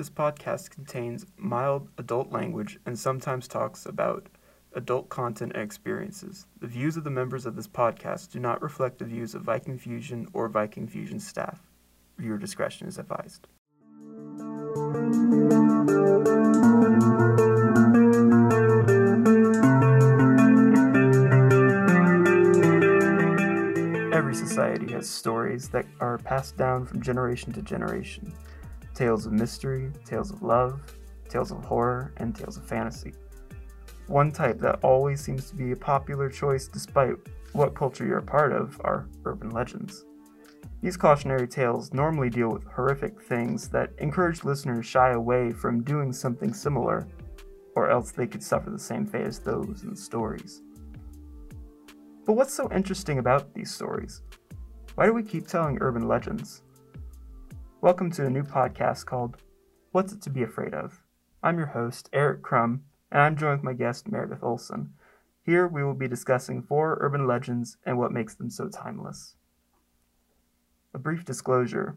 [0.00, 4.30] This podcast contains mild adult language and sometimes talks about
[4.72, 6.46] adult content and experiences.
[6.58, 9.76] The views of the members of this podcast do not reflect the views of Viking
[9.76, 11.60] Fusion or Viking Fusion staff.
[12.16, 13.46] Viewer discretion is advised.
[24.14, 28.32] Every society has stories that are passed down from generation to generation
[29.00, 30.82] tales of mystery, tales of love,
[31.26, 33.14] tales of horror, and tales of fantasy.
[34.08, 37.14] One type that always seems to be a popular choice despite
[37.54, 40.04] what culture you're a part of are urban legends.
[40.82, 45.82] These cautionary tales normally deal with horrific things that encourage listeners to shy away from
[45.82, 47.08] doing something similar,
[47.76, 50.60] or else they could suffer the same fate as those in the stories.
[52.26, 54.20] But what's so interesting about these stories?
[54.94, 56.60] Why do we keep telling urban legends?
[57.82, 59.38] Welcome to a new podcast called
[59.92, 61.00] What's It to Be Afraid of?
[61.42, 64.92] I'm your host, Eric Crum, and I'm joined with my guest, Meredith Olson.
[65.46, 69.34] Here we will be discussing four urban legends and what makes them so timeless.
[70.92, 71.96] A brief disclosure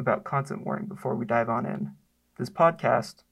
[0.00, 1.92] about content warning before we dive on in.
[2.36, 3.22] This podcast,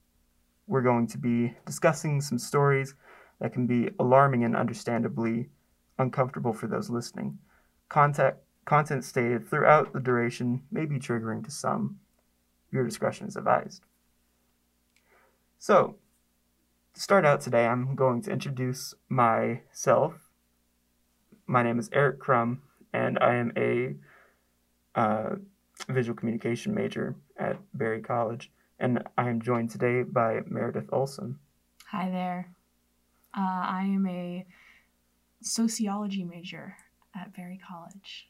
[0.68, 2.94] we're going to be discussing some stories
[3.40, 5.48] that can be alarming and understandably
[5.98, 7.38] uncomfortable for those listening.
[7.88, 11.98] Contact, content stated throughout the duration may be triggering to some.
[12.70, 13.82] Your discretion is advised.
[15.58, 15.96] So,
[16.94, 20.14] to start out today, I'm going to introduce myself.
[21.46, 23.94] My name is Eric Crum, and I am a
[24.94, 25.36] uh,
[25.88, 31.38] visual communication major at Berry College, and I am joined today by Meredith Olson.
[31.90, 32.50] Hi there.
[33.36, 34.44] Uh, I am a
[35.40, 36.76] sociology major
[37.14, 38.28] at Berry College.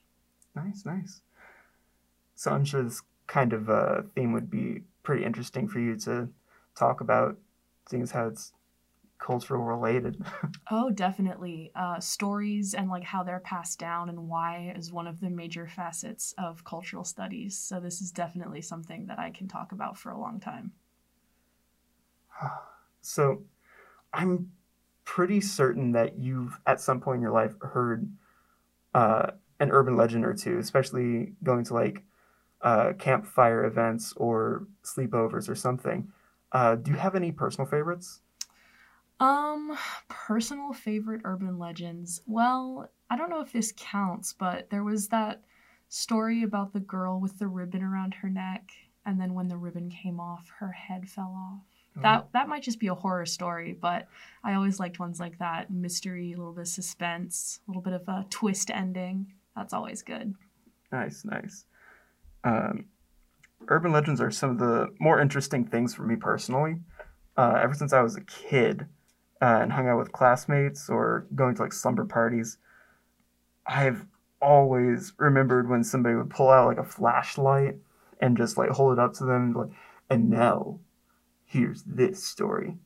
[0.56, 1.20] Nice, nice.
[2.34, 6.28] So I'm sure this kind of uh, theme would be pretty interesting for you to
[6.74, 7.36] talk about,
[7.88, 8.52] things how it's
[9.18, 10.22] cultural related.
[10.68, 11.70] Oh, definitely.
[11.76, 15.68] Uh, stories and like how they're passed down and why is one of the major
[15.68, 17.56] facets of cultural studies.
[17.56, 20.72] So this is definitely something that I can talk about for a long time.
[23.00, 23.44] so
[24.12, 24.50] I'm
[25.04, 28.10] pretty certain that you've at some point in your life heard
[28.92, 29.30] uh,
[29.60, 32.02] an urban legend or two, especially going to like
[32.62, 36.08] uh, campfire events or sleepovers or something.
[36.52, 38.20] Uh, do you have any personal favorites?
[39.18, 39.76] Um,
[40.08, 42.22] personal favorite urban legends.
[42.26, 45.42] Well, I don't know if this counts, but there was that
[45.88, 48.70] story about the girl with the ribbon around her neck,
[49.06, 51.76] and then when the ribbon came off, her head fell off.
[52.02, 54.06] That that might just be a horror story, but
[54.44, 55.70] I always liked ones like that.
[55.70, 59.32] Mystery, a little bit of suspense, a little bit of a twist ending.
[59.56, 60.34] That's always good.
[60.92, 61.64] Nice, nice.
[62.44, 62.86] Um,
[63.68, 66.76] urban legends are some of the more interesting things for me personally.
[67.36, 68.86] Uh, ever since I was a kid
[69.42, 72.58] uh, and hung out with classmates or going to like slumber parties,
[73.66, 74.06] I've
[74.40, 77.76] always remembered when somebody would pull out like a flashlight
[78.20, 79.70] and just like hold it up to them and like,
[80.08, 80.78] and now
[81.44, 82.76] here's this story.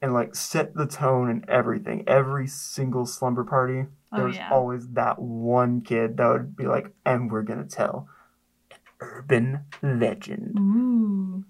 [0.00, 2.04] And like set the tone and everything.
[2.06, 4.50] Every single slumber party, Oh, there was yeah.
[4.50, 8.08] always that one kid that would be like, and we're gonna tell
[8.70, 10.56] an urban legend.
[10.58, 11.44] Ooh.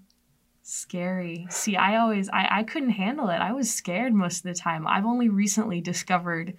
[0.67, 1.45] Scary.
[1.51, 3.35] See, I always I, I couldn't handle it.
[3.35, 4.87] I was scared most of the time.
[4.87, 6.57] I've only recently discovered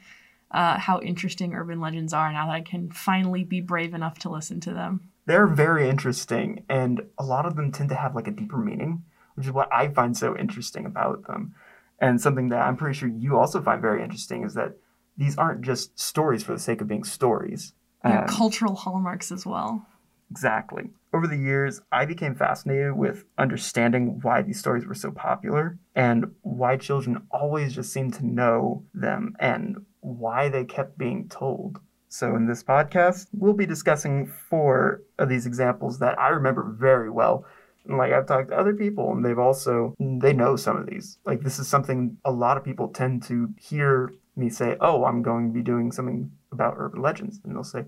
[0.53, 4.31] uh, how interesting urban legends are now that I can finally be brave enough to
[4.31, 5.11] listen to them.
[5.27, 9.03] They're very interesting, and a lot of them tend to have like a deeper meaning,
[9.35, 11.57] which is what I find so interesting about them.
[11.99, 14.77] And something that I'm pretty sure you also find very interesting is that
[15.17, 17.73] these aren't just stories for the sake of being stories.
[18.05, 19.87] They're Um, cultural hallmarks as well.
[20.31, 20.91] Exactly.
[21.13, 26.33] Over the years, I became fascinated with understanding why these stories were so popular and
[26.43, 31.81] why children always just seemed to know them and why they kept being told.
[32.09, 37.11] So, in this podcast, we'll be discussing four of these examples that I remember very
[37.11, 37.45] well.
[37.85, 41.19] And like I've talked to other people, and they've also they know some of these.
[41.25, 45.23] Like this is something a lot of people tend to hear me say, "Oh, I'm
[45.23, 47.85] going to be doing something about urban legends," and they'll say,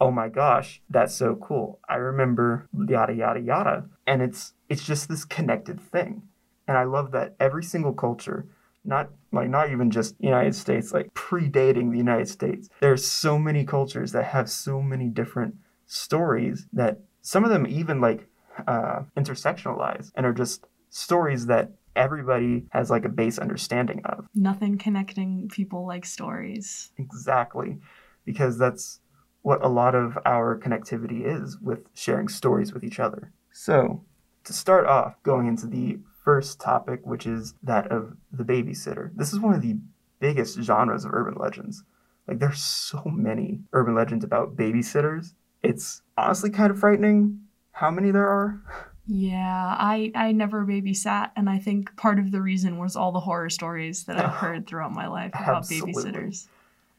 [0.00, 1.78] oh my gosh, that's so cool.
[1.88, 3.84] I remember yada yada yada.
[4.06, 6.22] And it's it's just this connected thing.
[6.66, 8.46] And I love that every single culture,
[8.84, 13.64] not like not even just United States, like predating the United States, there's so many
[13.64, 15.56] cultures that have so many different
[15.86, 18.26] stories that some of them even like
[18.66, 24.26] uh, intersectionalize and are just stories that everybody has like a base understanding of.
[24.34, 26.90] Nothing connecting people like stories.
[26.98, 27.78] Exactly.
[28.24, 29.00] Because that's
[29.42, 33.32] what a lot of our connectivity is with sharing stories with each other.
[33.52, 34.04] So,
[34.44, 39.10] to start off, going into the first topic, which is that of the babysitter.
[39.14, 39.78] This is one of the
[40.20, 41.82] biggest genres of urban legends.
[42.28, 45.34] Like, there's so many urban legends about babysitters.
[45.62, 47.40] It's honestly kind of frightening
[47.72, 48.62] how many there are.
[49.12, 53.18] Yeah, I I never babysat, and I think part of the reason was all the
[53.18, 56.04] horror stories that I've heard throughout my life about Absolutely.
[56.04, 56.46] babysitters.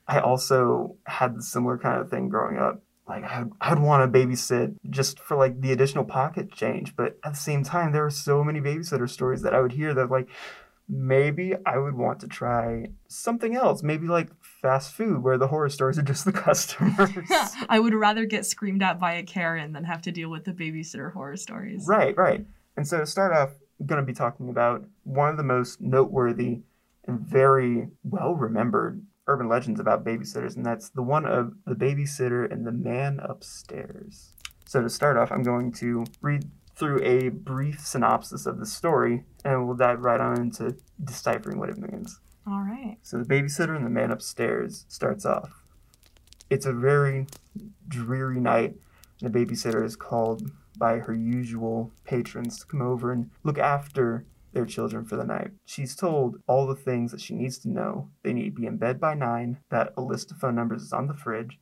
[0.10, 2.82] I also had the similar kind of thing growing up.
[3.08, 7.34] Like I'd, I'd want to babysit just for like the additional pocket change, but at
[7.34, 10.28] the same time, there were so many babysitter stories that I would hear that like
[10.88, 15.70] maybe I would want to try something else, maybe like fast food where the horror
[15.70, 17.10] stories are just the customers.
[17.70, 20.54] I would rather get screamed at by a Karen than have to deal with the
[20.54, 21.86] babysitter horror stories.
[21.88, 22.46] right, right.
[22.78, 25.82] And so to start off, I'm going to be talking about one of the most
[25.82, 26.62] noteworthy
[27.06, 32.52] and very well remembered urban legends about babysitters, and that's the one of the babysitter
[32.52, 34.34] and the man upstairs.
[34.66, 36.50] So to start off, I'm going to read
[36.82, 41.70] through a brief synopsis of the story, and we'll dive right on into deciphering what
[41.70, 42.20] it means.
[42.48, 42.98] All right.
[43.04, 45.64] So the babysitter and the man upstairs starts off.
[46.50, 47.28] It's a very
[47.88, 48.74] dreary night,
[49.22, 54.26] and the babysitter is called by her usual patrons to come over and look after
[54.54, 55.52] their children for the night.
[55.68, 58.10] She's told all the things that she needs to know.
[58.24, 60.94] They need to be in bed by 9, that a list of phone numbers is
[60.94, 61.60] on the fridge,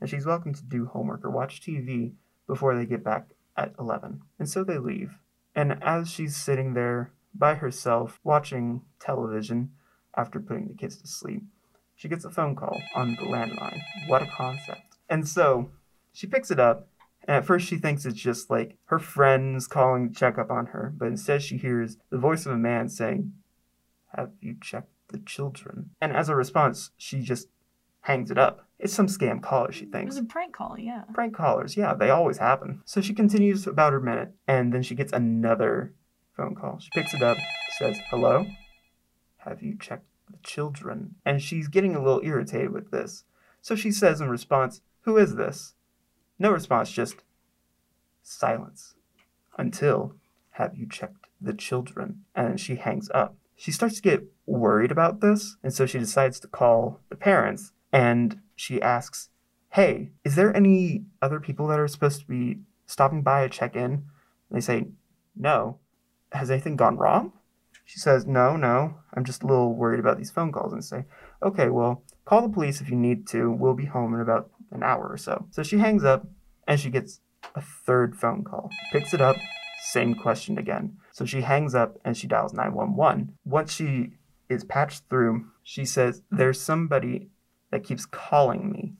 [0.00, 2.14] and she's welcome to do homework or watch TV
[2.46, 3.26] before they get back
[3.56, 4.22] at 11.
[4.38, 5.18] And so they leave.
[5.54, 9.72] And as she's sitting there by herself watching television
[10.16, 11.42] after putting the kids to sleep,
[11.94, 13.80] she gets a phone call on the landline.
[14.06, 14.96] What a concept.
[15.08, 15.70] And so
[16.12, 16.88] she picks it up,
[17.26, 20.66] and at first she thinks it's just like her friends calling to check up on
[20.66, 23.32] her, but instead she hears the voice of a man saying,
[24.16, 25.90] Have you checked the children?
[26.00, 27.48] And as a response, she just
[28.00, 28.66] hangs it up.
[28.82, 30.16] It's some scam caller, she thinks.
[30.16, 31.04] It was a prank call, yeah.
[31.14, 32.82] Prank callers, yeah, they always happen.
[32.84, 35.94] So she continues about her minute, and then she gets another
[36.36, 36.80] phone call.
[36.80, 37.38] She picks it up,
[37.78, 38.44] says, Hello?
[39.38, 41.14] Have you checked the children?
[41.24, 43.22] And she's getting a little irritated with this.
[43.60, 45.74] So she says in response, Who is this?
[46.40, 47.22] No response, just
[48.24, 48.96] silence.
[49.56, 50.16] Until,
[50.50, 52.24] Have you checked the children?
[52.34, 53.36] And she hangs up.
[53.54, 57.70] She starts to get worried about this, and so she decides to call the parents
[57.92, 59.28] and she asks,
[59.70, 63.76] Hey, is there any other people that are supposed to be stopping by to check
[63.76, 64.04] in?
[64.50, 64.88] They say,
[65.36, 65.78] No.
[66.32, 67.32] Has anything gone wrong?
[67.84, 68.94] She says, No, no.
[69.14, 70.72] I'm just a little worried about these phone calls.
[70.72, 71.04] And say,
[71.42, 73.50] Okay, well, call the police if you need to.
[73.50, 75.46] We'll be home in about an hour or so.
[75.50, 76.26] So she hangs up
[76.66, 77.20] and she gets
[77.54, 78.70] a third phone call.
[78.92, 79.36] Picks it up,
[79.82, 80.96] same question again.
[81.12, 83.34] So she hangs up and she dials 911.
[83.44, 84.12] Once she
[84.48, 87.28] is patched through, she says, There's somebody
[87.72, 88.92] that keeps calling me.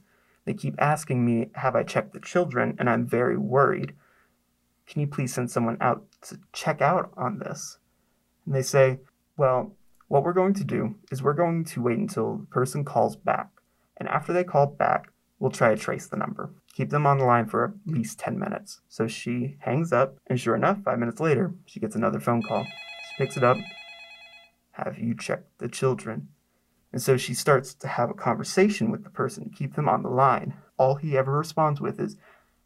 [0.44, 2.74] They keep asking me, Have I checked the children?
[2.78, 3.94] And I'm very worried.
[4.88, 7.78] Can you please send someone out to check out on this?
[8.44, 8.98] And they say,
[9.36, 9.76] Well,
[10.08, 13.48] what we're going to do is we're going to wait until the person calls back.
[13.98, 16.50] And after they call back, we'll try to trace the number.
[16.74, 18.80] Keep them on the line for at least 10 minutes.
[18.88, 22.64] So she hangs up, and sure enough, five minutes later, she gets another phone call.
[22.64, 23.58] She picks it up.
[24.72, 26.28] Have you checked the children?
[26.92, 30.02] And so she starts to have a conversation with the person to keep them on
[30.02, 30.54] the line.
[30.76, 32.16] All he ever responds with is,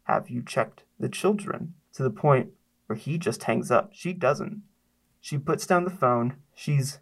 [0.03, 1.73] Have you checked the children?
[1.93, 2.49] To the point
[2.87, 3.91] where he just hangs up.
[3.93, 4.63] She doesn't.
[5.21, 6.35] She puts down the phone.
[6.53, 6.99] She's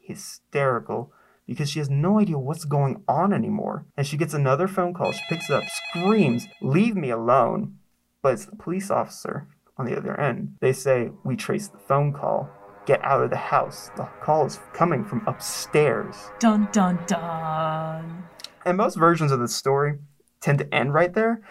[0.00, 1.12] hysterical
[1.46, 3.86] because she has no idea what's going on anymore.
[3.96, 5.12] And she gets another phone call.
[5.12, 7.76] She picks it up, screams, Leave me alone.
[8.22, 10.56] But it's the police officer on the other end.
[10.60, 12.50] They say, We traced the phone call.
[12.88, 13.90] Get out of the house.
[13.98, 16.30] The call is coming from upstairs.
[16.38, 18.24] Dun dun dun.
[18.64, 19.98] And most versions of the story
[20.40, 21.42] tend to end right there.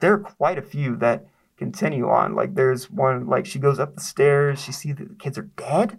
[0.00, 1.26] There are quite a few that
[1.58, 2.34] continue on.
[2.34, 5.50] Like there's one like she goes up the stairs, she sees that the kids are
[5.58, 5.98] dead.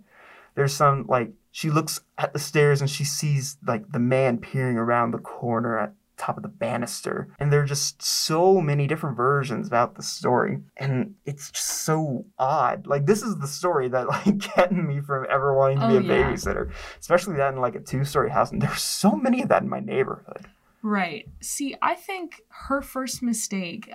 [0.56, 4.78] There's some like she looks at the stairs and she sees like the man peering
[4.78, 7.28] around the corner at top of the banister.
[7.40, 10.60] And there are just so many different versions about the story.
[10.78, 12.88] And it's just so odd.
[12.88, 15.98] Like this is the story that like getting me from ever wanting to Oh, be
[15.98, 16.32] a yeah.
[16.32, 16.72] babysitter.
[17.00, 18.52] Especially that in like a two-story house.
[18.52, 20.48] And there's so many of that in my neighborhood.
[20.82, 21.28] Right.
[21.42, 23.94] See, I think her first mistake.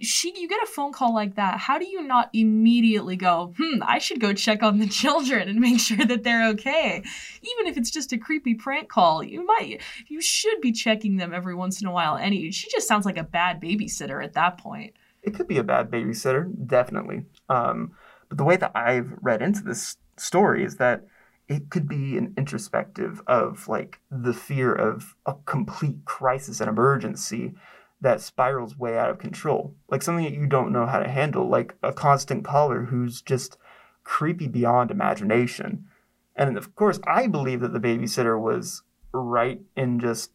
[0.00, 1.58] She, you get a phone call like that.
[1.58, 5.60] How do you not immediately go, hmm, I should go check on the children and
[5.60, 7.02] make sure that they're okay?
[7.42, 11.32] Even if it's just a creepy prank call, you might, you should be checking them
[11.32, 12.16] every once in a while.
[12.16, 14.94] Any, she just sounds like a bad babysitter at that point.
[15.22, 17.24] it could be a bad babysitter, definitely.
[17.48, 17.92] Um,
[18.28, 21.04] but the way that I've read into this story is that
[21.48, 27.54] it could be an introspective of like the fear of a complete crisis and emergency
[28.00, 29.74] that spirals way out of control.
[29.88, 33.58] Like something that you don't know how to handle, like a constant caller who's just
[34.04, 35.86] creepy beyond imagination.
[36.34, 40.30] And of course, I believe that the babysitter was right in just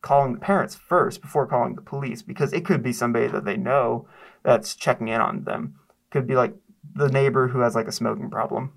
[0.00, 3.56] calling the parents first before calling the police because it could be somebody that they
[3.56, 4.06] know
[4.42, 5.74] that's checking in on them.
[6.10, 6.54] Could be like
[6.94, 8.72] the neighbor who has like a smoking problem.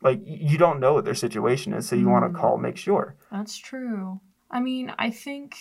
[0.00, 2.10] Like you don't know what their situation is, so you mm.
[2.10, 3.16] want to call, make sure.
[3.30, 4.20] That's true.
[4.50, 5.56] I mean, I think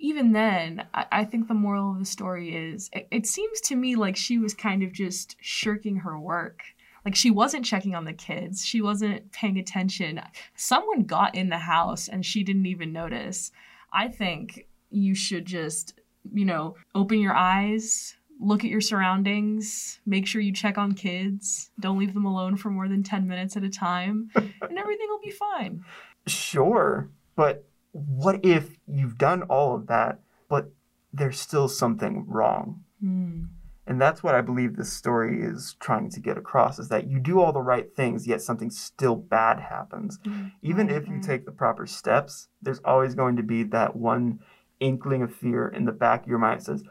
[0.00, 3.76] even then, I, I think the moral of the story is it, it seems to
[3.76, 6.62] me like she was kind of just shirking her work.
[7.04, 10.20] Like she wasn't checking on the kids, she wasn't paying attention.
[10.56, 13.52] Someone got in the house and she didn't even notice.
[13.92, 15.94] I think you should just,
[16.32, 21.70] you know, open your eyes, look at your surroundings, make sure you check on kids,
[21.78, 25.20] don't leave them alone for more than 10 minutes at a time, and everything will
[25.22, 25.84] be fine.
[26.26, 30.72] Sure, but what if you've done all of that, but
[31.12, 32.84] there's still something wrong?
[33.02, 33.48] Mm.
[33.86, 37.18] And that's what I believe this story is trying to get across is that you
[37.18, 40.18] do all the right things, yet something still bad happens.
[40.18, 40.48] Mm-hmm.
[40.62, 44.40] Even if you take the proper steps, there's always going to be that one
[44.78, 46.84] inkling of fear in the back of your mind that says,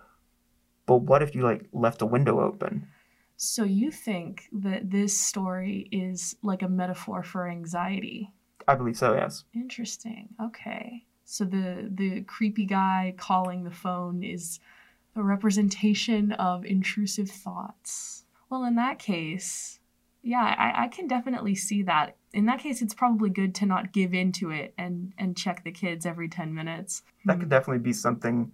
[0.85, 2.87] but what if you like left a window open?
[3.37, 8.33] So you think that this story is like a metaphor for anxiety?
[8.69, 9.45] I believe so, yes.
[9.55, 10.29] Interesting.
[10.39, 11.05] Okay.
[11.25, 14.59] So the the creepy guy calling the phone is
[15.15, 18.25] a representation of intrusive thoughts.
[18.47, 19.79] Well, in that case,
[20.21, 22.15] yeah, I, I can definitely see that.
[22.31, 25.71] In that case, it's probably good to not give into it and and check the
[25.71, 27.01] kids every ten minutes.
[27.25, 28.51] That could definitely be something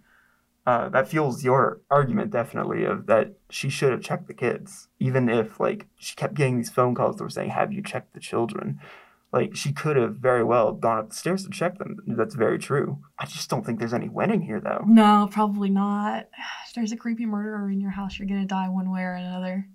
[0.66, 5.28] uh, that fuels your argument definitely of that she should have checked the kids, even
[5.28, 8.22] if like she kept getting these phone calls that were saying, "Have you checked the
[8.22, 8.80] children?"
[9.36, 11.98] Like she could have very well gone up the stairs to check them.
[12.08, 13.00] That's very true.
[13.20, 14.86] I just don't think there's any winning here, though.
[14.88, 16.30] No, probably not.
[16.66, 19.68] If there's a creepy murderer in your house, you're gonna die one way or another.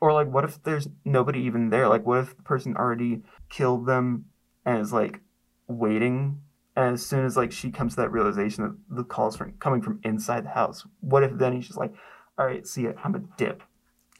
[0.00, 1.88] Or like, what if there's nobody even there?
[1.88, 4.26] Like, what if the person already killed them
[4.64, 5.20] and is like
[5.66, 6.40] waiting?
[6.76, 9.82] And as soon as like she comes to that realization that the calls from coming
[9.82, 11.92] from inside the house, what if then he's just like,
[12.38, 13.64] "All right, see it, I'm a dip."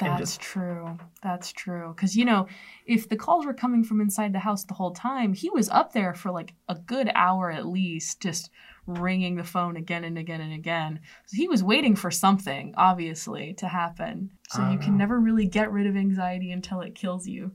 [0.07, 0.41] That's just...
[0.41, 0.99] true.
[1.23, 1.93] That's true.
[1.95, 2.47] Because, you know,
[2.87, 5.93] if the calls were coming from inside the house the whole time, he was up
[5.93, 8.51] there for like a good hour at least, just
[8.87, 11.01] ringing the phone again and again and again.
[11.27, 14.31] So he was waiting for something, obviously, to happen.
[14.49, 14.99] So you can know.
[14.99, 17.53] never really get rid of anxiety until it kills you.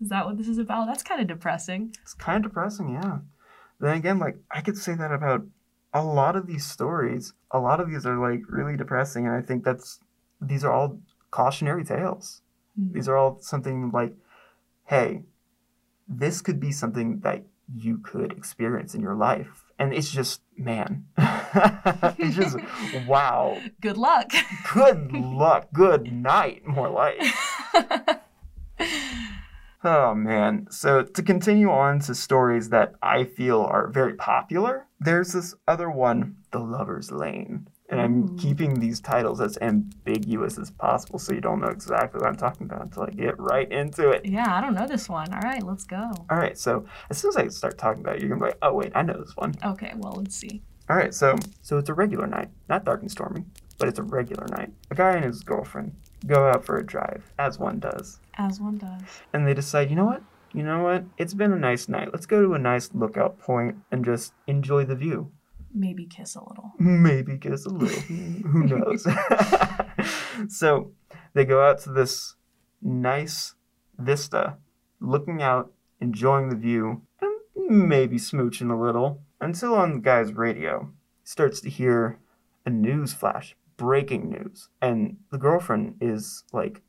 [0.00, 0.86] Is that what this is about?
[0.86, 1.94] That's kind of depressing.
[2.02, 3.18] It's kind of depressing, yeah.
[3.80, 5.42] Then again, like, I could say that about
[5.92, 7.34] a lot of these stories.
[7.50, 9.98] A lot of these are like really depressing, and I think that's
[10.40, 10.98] these are all
[11.30, 12.42] cautionary tales.
[12.78, 12.94] Mm-hmm.
[12.94, 14.14] These are all something like,
[14.86, 15.22] hey,
[16.08, 17.44] this could be something that
[17.74, 19.64] you could experience in your life.
[19.78, 22.56] And it's just, man, it's just,
[23.06, 23.60] wow.
[23.80, 24.32] Good luck.
[24.74, 25.68] Good luck.
[25.72, 27.22] Good night, more like.
[29.82, 30.66] oh, man.
[30.70, 35.90] So, to continue on to stories that I feel are very popular, there's this other
[35.90, 37.68] one, The Lover's Lane.
[37.90, 38.36] And I'm Ooh.
[38.38, 42.66] keeping these titles as ambiguous as possible so you don't know exactly what I'm talking
[42.66, 44.24] about until I get right into it.
[44.24, 45.32] Yeah, I don't know this one.
[45.34, 46.10] All right, let's go.
[46.30, 48.50] All right, so as soon as I start talking about it, you're going to be
[48.50, 49.54] like, oh, wait, I know this one.
[49.64, 50.62] Okay, well, let's see.
[50.88, 53.44] All right, so so it's a regular night, not dark and stormy,
[53.78, 54.72] but it's a regular night.
[54.90, 55.94] A guy and his girlfriend
[56.26, 58.20] go out for a drive, as one does.
[58.38, 59.02] As one does.
[59.32, 60.22] And they decide, you know what?
[60.52, 61.04] You know what?
[61.16, 62.12] It's been a nice night.
[62.12, 65.30] Let's go to a nice lookout point and just enjoy the view
[65.74, 66.72] maybe kiss a little.
[66.78, 68.00] Maybe kiss a little.
[68.00, 69.06] Who knows?
[70.48, 70.92] so
[71.34, 72.34] they go out to this
[72.82, 73.54] nice
[73.98, 74.56] vista,
[75.00, 80.90] looking out, enjoying the view, and maybe smooching a little, until on the guy's radio,
[81.22, 82.18] he starts to hear
[82.66, 84.68] a news flash, breaking news.
[84.82, 86.82] And the girlfriend is like,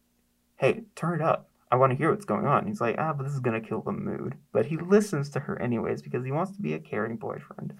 [0.58, 1.50] hey, turn it up.
[1.72, 2.68] I want to hear what's going on.
[2.68, 4.36] He's like, ah, but this is going to kill the mood.
[4.52, 7.74] But he listens to her anyways because he wants to be a caring boyfriend.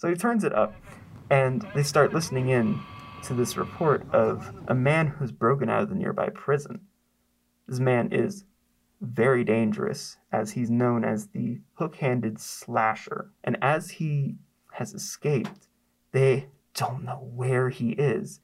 [0.00, 0.74] So he turns it up,
[1.28, 2.80] and they start listening in
[3.24, 6.80] to this report of a man who's broken out of the nearby prison.
[7.68, 8.46] This man is
[9.02, 13.32] very dangerous, as he's known as the hook handed slasher.
[13.44, 14.36] And as he
[14.72, 15.68] has escaped,
[16.12, 18.40] they don't know where he is,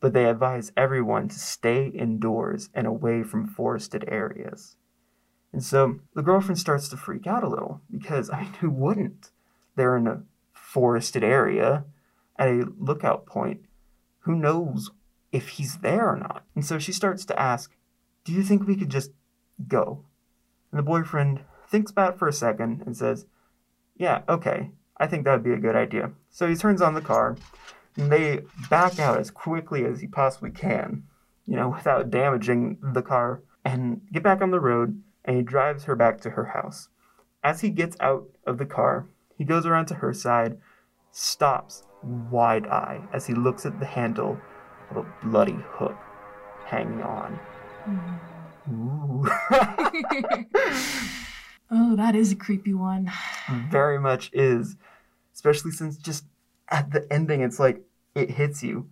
[0.00, 4.76] but they advise everyone to stay indoors and away from forested areas.
[5.50, 9.30] And so the girlfriend starts to freak out a little because, I mean, who wouldn't?
[9.76, 10.24] They're in a
[10.70, 11.84] forested area
[12.38, 13.60] at a lookout point,
[14.20, 14.90] who knows
[15.32, 16.44] if he's there or not?
[16.54, 17.74] And so she starts to ask,
[18.24, 19.10] Do you think we could just
[19.66, 20.04] go?
[20.70, 23.26] And the boyfriend thinks about for a second and says,
[23.96, 26.12] Yeah, okay, I think that would be a good idea.
[26.30, 27.36] So he turns on the car,
[27.96, 31.02] And they back out as quickly as he possibly can,
[31.46, 35.84] you know, without damaging the car, and get back on the road, and he drives
[35.84, 36.88] her back to her house.
[37.42, 39.06] As he gets out of the car,
[39.40, 40.58] he goes around to her side,
[41.12, 44.38] stops wide eye as he looks at the handle
[44.90, 45.96] of a bloody hook
[46.66, 47.40] hanging on.
[47.88, 48.20] Mm.
[48.70, 49.26] Ooh.
[51.70, 53.10] oh, that is a creepy one.
[53.70, 54.76] Very much is.
[55.32, 56.26] Especially since just
[56.68, 57.80] at the ending, it's like
[58.14, 58.90] it hits you.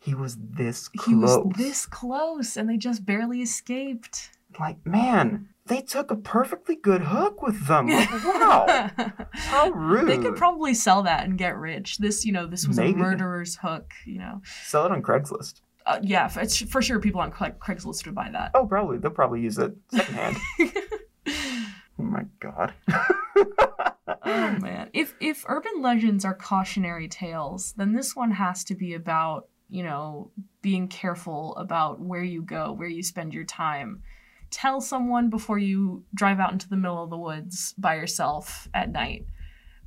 [0.00, 1.06] He was this close.
[1.06, 4.32] He was this close, and they just barely escaped.
[4.58, 7.88] Like, man, they took a perfectly good hook with them.
[7.98, 8.90] Like, wow.
[9.32, 10.08] How rude.
[10.08, 11.98] They could probably sell that and get rich.
[11.98, 12.94] This, you know, this was Maybe.
[12.94, 14.40] a murderer's hook, you know.
[14.64, 15.60] Sell it on Craigslist.
[15.86, 18.50] Uh, yeah, for, it's, for sure people on Craig- Craigslist would buy that.
[18.54, 18.98] Oh, probably.
[18.98, 20.36] They'll probably use it secondhand.
[21.28, 22.74] oh my god.
[22.96, 24.90] oh man.
[24.92, 29.82] If if urban legends are cautionary tales, then this one has to be about, you
[29.82, 34.02] know, being careful about where you go, where you spend your time.
[34.50, 38.90] Tell someone before you drive out into the middle of the woods by yourself at
[38.90, 39.26] night.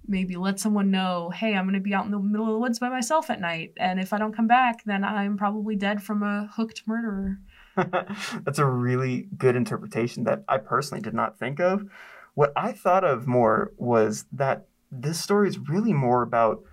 [0.07, 2.59] Maybe let someone know, hey, I'm going to be out in the middle of the
[2.59, 6.01] woods by myself at night, and if I don't come back, then I'm probably dead
[6.01, 7.39] from a hooked murderer.
[7.75, 11.85] That's a really good interpretation that I personally did not think of.
[12.33, 16.63] What I thought of more was that this story is really more about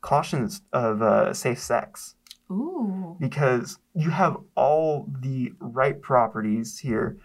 [0.00, 2.16] cautions of uh, safe sex
[2.50, 3.16] Ooh.
[3.18, 7.16] because you have all the right properties here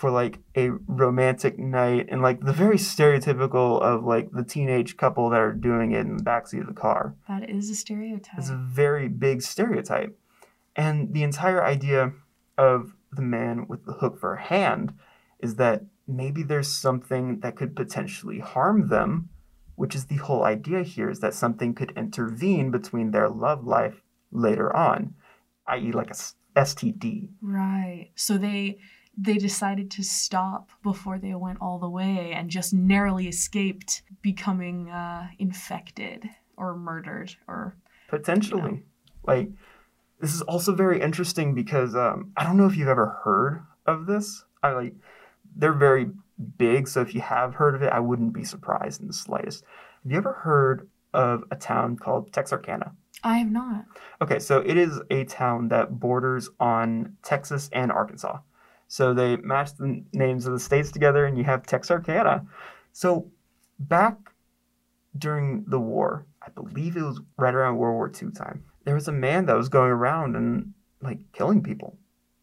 [0.00, 5.28] for like a romantic night and like the very stereotypical of like the teenage couple
[5.28, 7.14] that are doing it in the backseat of the car.
[7.28, 8.38] That is a stereotype.
[8.38, 10.18] It's a very big stereotype.
[10.74, 12.14] And the entire idea
[12.56, 14.94] of the man with the hook for a hand
[15.38, 19.28] is that maybe there's something that could potentially harm them,
[19.76, 24.00] which is the whole idea here is that something could intervene between their love life
[24.32, 25.12] later on,
[25.66, 26.16] i.e., like a
[26.56, 27.28] STD.
[27.42, 28.12] Right.
[28.14, 28.78] So they
[29.20, 34.88] they decided to stop before they went all the way and just narrowly escaped becoming
[34.88, 37.76] uh, infected or murdered or
[38.08, 38.82] Potentially.
[39.24, 39.50] Like,
[40.20, 44.06] this is also very interesting because um, I don't know if you've ever heard of
[44.06, 44.44] this.
[44.62, 44.94] I like,
[45.54, 46.10] they're very
[46.58, 49.64] big, so if you have heard of it, I wouldn't be surprised in the slightest.
[50.02, 52.92] Have you ever heard of a town called Texarkana?
[53.22, 53.84] I have not.
[54.22, 58.38] Okay, so it is a town that borders on Texas and Arkansas.
[58.90, 62.44] So they match the names of the states together, and you have Texarkana.
[62.92, 63.30] So
[63.78, 64.16] back
[65.16, 69.06] during the war, I believe it was right around World War II time, there was
[69.06, 71.98] a man that was going around and like killing people.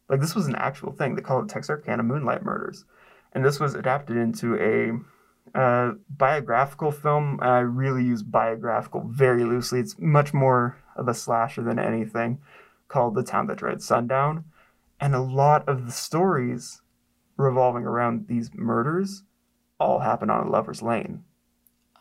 [0.08, 1.16] Like this was an actual thing.
[1.16, 2.86] They call it Texarkana Moonlight Murders,
[3.34, 7.40] and this was adapted into a uh, biographical film.
[7.42, 9.82] I really use biographical very loosely.
[9.82, 12.40] It's much more of a slasher than anything,
[12.88, 14.46] called The Town That Dread Sundown,
[15.00, 16.82] and a lot of the stories
[17.38, 19.24] revolving around these murders
[19.80, 21.24] all happen on a lover's lane.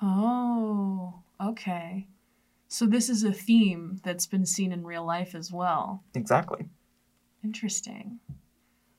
[0.02, 2.06] Oh, okay.
[2.68, 6.04] So this is a theme that's been seen in real life as well.
[6.14, 6.66] Exactly.
[7.44, 8.18] Interesting.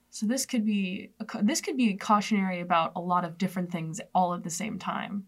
[0.10, 4.00] So this could be a, this could be cautionary about a lot of different things
[4.16, 5.28] all at the same time.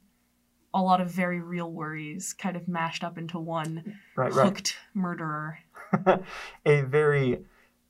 [0.74, 4.46] A lot of very real worries kind of mashed up into one Right, right.
[4.46, 5.60] hooked murderer.
[6.66, 7.44] a very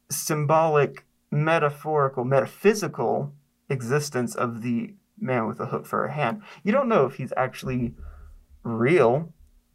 [0.09, 3.33] symbolic, metaphorical, metaphysical
[3.69, 6.41] existence of the man with a hook for a hand.
[6.63, 7.93] You don't know if he's actually
[8.63, 9.33] real.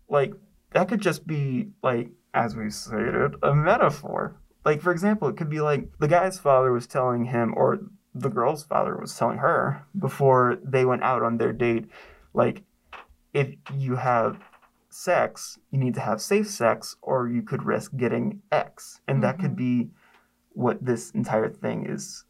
[0.08, 0.34] Like,
[0.72, 4.36] that could just be, like, as we stated, a metaphor.
[4.64, 7.80] Like, for example, it could be like the guy's father was telling him, or
[8.14, 11.86] the girl's father was telling her before they went out on their date,
[12.32, 12.62] like,
[13.32, 14.38] if you have
[14.88, 19.00] sex, you need to have safe sex, or you could risk getting X.
[19.08, 19.56] And that could Mhm.
[19.56, 19.90] be
[20.54, 22.24] what this entire thing is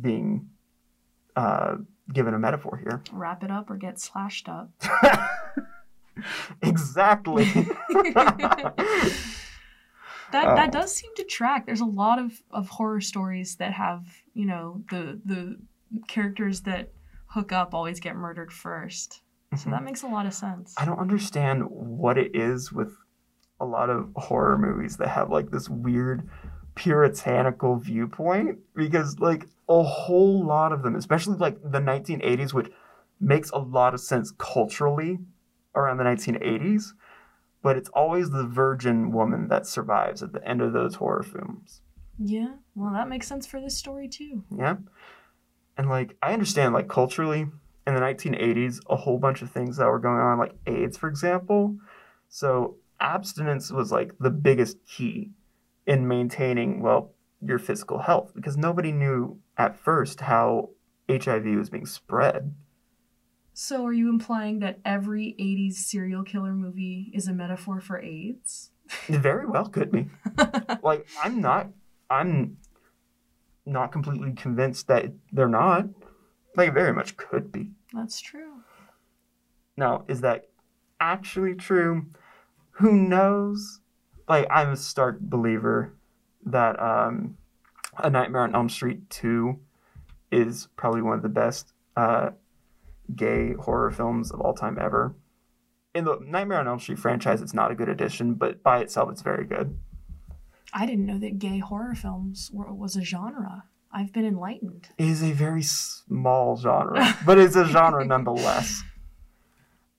[0.00, 0.48] being
[1.36, 1.76] uh,
[2.12, 3.02] given a metaphor here.
[3.12, 4.70] Wrap it up or get slashed up.
[6.62, 7.46] exactly.
[10.32, 11.66] That that does seem to track.
[11.66, 15.58] There's a lot of, of horror stories that have, you know, the the
[16.08, 16.90] characters that
[17.26, 19.20] hook up always get murdered first.
[19.56, 20.74] So that makes a lot of sense.
[20.78, 22.96] I don't understand what it is with
[23.60, 26.26] a lot of horror movies that have like this weird
[26.74, 32.70] puritanical viewpoint because like a whole lot of them, especially like the 1980s, which
[33.20, 35.18] makes a lot of sense culturally
[35.74, 36.92] around the 1980s,
[37.62, 41.80] but it's always the virgin woman that survives at the end of those horror films.
[42.18, 44.44] Yeah, well, that makes sense for this story too.
[44.56, 44.76] Yeah.
[45.76, 47.46] And like I understand like culturally
[47.86, 51.08] in the 1980s a whole bunch of things that were going on like AIDS for
[51.08, 51.76] example.
[52.28, 55.32] So abstinence was like the biggest key
[55.86, 57.12] in maintaining, well,
[57.44, 60.70] your physical health because nobody knew at first how
[61.10, 62.54] HIV was being spread.
[63.54, 68.70] So, are you implying that every 80s serial killer movie is a metaphor for AIDS?
[69.08, 70.08] It very well could be.
[70.82, 71.68] like, I'm not,
[72.08, 72.56] I'm
[73.66, 75.86] not completely convinced that they're not.
[76.56, 77.70] Like, very much could be.
[77.92, 78.62] That's true.
[79.76, 80.46] Now, is that
[80.98, 82.06] actually true?
[82.72, 83.80] Who knows?
[84.28, 85.92] Like, I'm a stark believer
[86.46, 87.36] that um,
[87.98, 89.58] A Nightmare on Elm Street 2
[90.30, 92.30] is probably one of the best uh,
[93.14, 95.14] gay horror films of all time ever.
[95.94, 99.10] In the Nightmare on Elm Street franchise, it's not a good addition, but by itself,
[99.10, 99.76] it's very good.
[100.72, 103.64] I didn't know that gay horror films were, was a genre.
[103.92, 104.88] I've been enlightened.
[104.96, 108.82] It is a very small genre, but it's a genre nonetheless.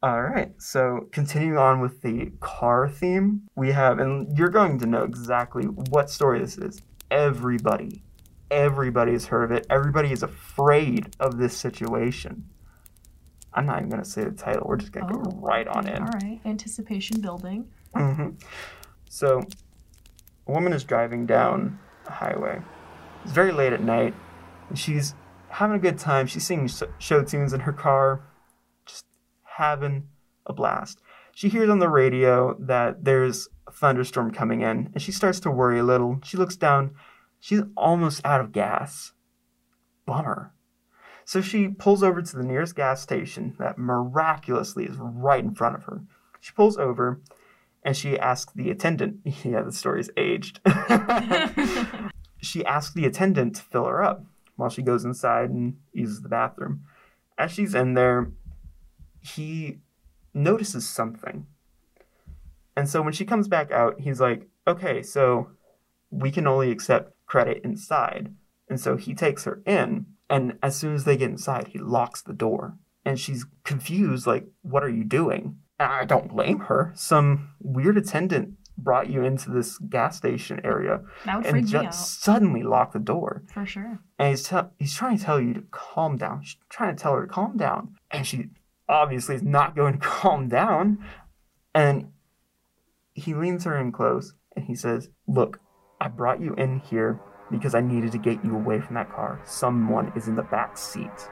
[0.03, 4.85] All right, so continuing on with the car theme, we have, and you're going to
[4.85, 6.81] know exactly what story this is.
[7.09, 8.03] Everybody,
[8.51, 9.65] everybody has heard of it.
[9.69, 12.43] Everybody is afraid of this situation.
[13.53, 14.63] I'm not even going to say the title.
[14.67, 16.01] We're just going to Oh, go right on in.
[16.03, 16.41] All right.
[16.43, 17.69] Anticipation building.
[17.95, 18.31] hmm
[19.07, 19.41] So,
[20.47, 22.61] a woman is driving down a highway.
[23.23, 24.13] It's very late at night,
[24.67, 25.15] and she's
[25.47, 26.27] having a good time.
[26.27, 28.19] She's singing show tunes in her car,
[29.57, 30.07] having
[30.45, 31.01] a blast.
[31.33, 35.51] She hears on the radio that there's a thunderstorm coming in, and she starts to
[35.51, 36.19] worry a little.
[36.23, 36.93] She looks down.
[37.39, 39.13] She's almost out of gas.
[40.05, 40.53] Bummer.
[41.25, 45.75] So she pulls over to the nearest gas station that miraculously is right in front
[45.75, 46.03] of her.
[46.41, 47.21] She pulls over
[47.83, 50.59] and she asks the attendant, yeah, the story's aged.
[52.41, 56.29] she asks the attendant to fill her up while she goes inside and uses the
[56.29, 56.83] bathroom.
[57.37, 58.31] As she's in there,
[59.23, 59.79] he
[60.33, 61.47] notices something.
[62.75, 65.49] And so when she comes back out, he's like, okay, so
[66.09, 68.33] we can only accept credit inside.
[68.69, 72.21] And so he takes her in, and as soon as they get inside, he locks
[72.21, 72.77] the door.
[73.05, 75.57] And she's confused, like, what are you doing?
[75.79, 76.91] And I don't blame her.
[76.95, 81.01] Some weird attendant brought you into this gas station area
[81.45, 83.43] and just suddenly locked the door.
[83.53, 83.99] for sure.
[84.17, 86.41] And he's, te- he's trying to tell you to calm down.
[86.43, 87.95] She's trying to tell her to calm down.
[88.09, 88.49] And she
[88.87, 91.03] obviously is not going to calm down.
[91.75, 92.11] And
[93.13, 95.59] he leans her in close and he says, Look,
[95.99, 97.19] I brought you in here
[97.49, 99.41] because I needed to get you away from that car.
[99.45, 101.29] Someone is in the back seat.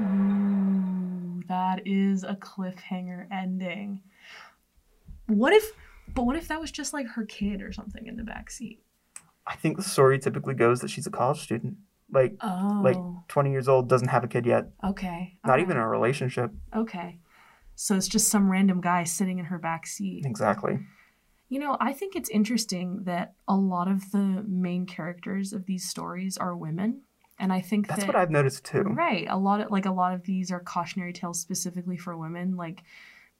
[0.00, 4.02] Ooh, that is a cliffhanger ending.
[5.26, 5.72] What if,
[6.14, 8.80] but what if that was just like her kid or something in the back seat?
[9.46, 11.76] I think the story typically goes that she's a college student.
[12.10, 12.96] Like, Oh, like
[13.28, 15.38] 20 years old, doesn't have a kid yet, okay.
[15.44, 16.52] not alright, even in a relationship.
[16.74, 17.18] Okay.
[17.74, 20.24] So it's just some random guy sitting in her back seat.
[20.24, 20.78] Exactly.
[21.48, 25.88] You know, I think it's interesting that a lot of the main characters of these
[25.88, 27.02] stories are women.
[27.38, 28.82] And I think That's that what I've noticed too.
[28.82, 29.26] Right.
[29.28, 32.56] A lot of like a lot of these are cautionary tales specifically for women.
[32.56, 32.82] Like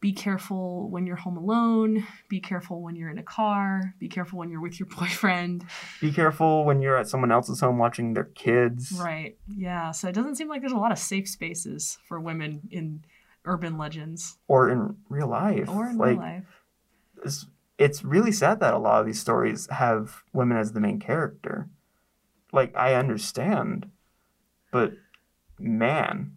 [0.06, 4.38] be careful when you're home alone, be careful when you're in a car, be careful
[4.38, 5.64] when you're with your boyfriend.
[6.00, 8.92] Be careful when you're at someone else's home watching their kids.
[8.92, 9.36] Right.
[9.48, 9.90] Yeah.
[9.90, 13.02] So it doesn't seem like there's a lot of safe spaces for women in
[13.44, 15.68] urban legends Or in real life.
[15.68, 16.44] or in like, real life.
[17.24, 21.00] It's, it's really sad that a lot of these stories have women as the main
[21.00, 21.68] character.
[22.52, 23.90] Like, I understand,
[24.70, 24.92] but
[25.58, 26.35] man,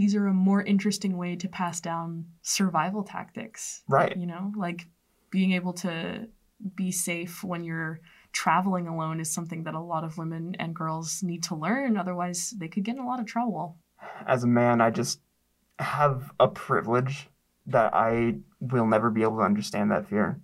[0.00, 3.82] These are a more interesting way to pass down survival tactics.
[3.86, 4.16] right.
[4.16, 4.86] You know, like
[5.30, 6.26] being able to
[6.74, 8.00] be safe when you're
[8.32, 11.98] traveling alone is something that a lot of women and girls need to learn.
[11.98, 13.76] Otherwise, they could get in a lot of trouble.
[14.26, 15.20] As a man, I just
[15.78, 17.28] have a privilege
[17.66, 20.40] that I will never be able to understand that fear.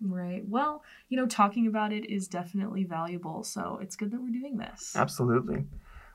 [0.00, 0.48] Right.
[0.48, 3.44] Well, you know, talking about it is definitely valuable.
[3.44, 4.94] So it's good that we're doing this.
[4.96, 5.66] Absolutely.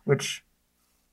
[0.06, 0.44] Which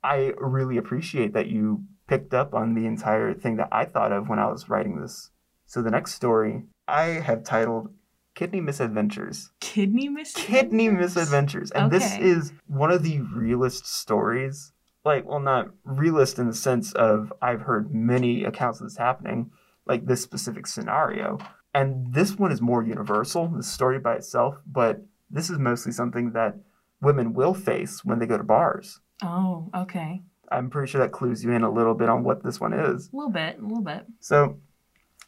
[0.03, 4.29] I really appreciate that you picked up on the entire thing that I thought of
[4.29, 5.31] when I was writing this.
[5.67, 7.89] So the next story I have titled
[8.35, 9.51] Kidney Misadventures.
[9.61, 10.61] Kidney misadventures.
[10.61, 11.71] Kidney Misadventures.
[11.73, 14.73] And this is one of the realest stories.
[15.05, 19.51] Like, well, not realist in the sense of I've heard many accounts of this happening,
[19.87, 21.39] like this specific scenario.
[21.73, 26.33] And this one is more universal, the story by itself, but this is mostly something
[26.33, 26.57] that
[27.01, 29.01] women will face when they go to bars.
[29.23, 30.23] Oh, okay.
[30.51, 33.11] I'm pretty sure that clues you in a little bit on what this one is.
[33.13, 33.59] A little bit.
[33.59, 34.07] A little bit.
[34.21, 34.59] So,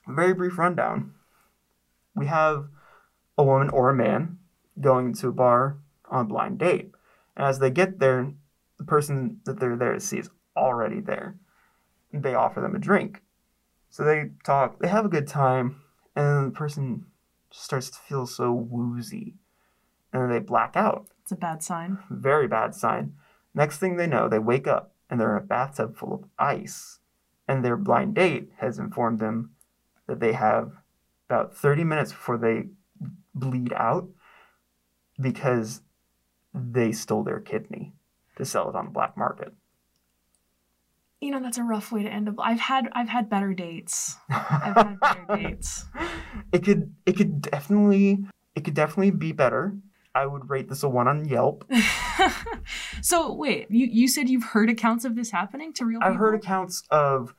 [0.06, 1.14] very brief rundown.
[2.14, 2.68] We have
[3.36, 4.38] a woman or a man
[4.80, 6.92] going to a bar on a blind date.
[7.36, 8.32] And as they get there,
[8.78, 11.36] the person that they're there to see is already there.
[12.12, 13.22] They offer them a drink.
[13.90, 15.82] So they talk, they have a good time,
[16.14, 17.06] and the person
[17.50, 19.34] starts to feel so woozy.
[20.12, 21.08] And then they black out.
[21.22, 21.98] It's a bad sign.
[22.10, 23.14] Very bad sign.
[23.58, 27.00] Next thing they know, they wake up and they're in a bathtub full of ice.
[27.48, 29.50] And their blind date has informed them
[30.06, 30.70] that they have
[31.28, 32.66] about 30 minutes before they
[33.34, 34.08] bleed out
[35.20, 35.82] because
[36.54, 37.94] they stole their kidney
[38.36, 39.52] to sell it on the black market.
[41.20, 42.36] You know, that's a rough way to end up.
[42.38, 44.14] I've had I've had better dates.
[44.30, 45.84] I've had better dates.
[46.52, 49.76] It could it could definitely it could definitely be better.
[50.18, 51.64] I would rate this a one on Yelp.
[53.02, 56.12] so wait, you, you said you've heard accounts of this happening to real people?
[56.12, 57.36] I've heard accounts of